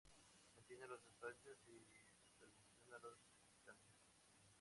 [0.55, 1.85] Mantienen los espacios y
[2.25, 3.93] supervisan a los visitantes.